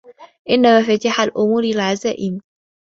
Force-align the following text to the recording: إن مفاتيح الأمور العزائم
إن 0.49 0.79
مفاتيح 0.81 1.21
الأمور 1.21 1.63
العزائم 1.63 2.41